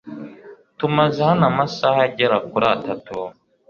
Tumaze 0.77 1.19
hano 1.29 1.43
amasaha 1.51 1.99
agera 2.07 2.35
kuri 2.49 2.65
atatu 2.75 3.15